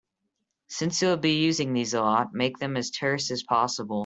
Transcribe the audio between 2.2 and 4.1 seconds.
make them as terse as possible.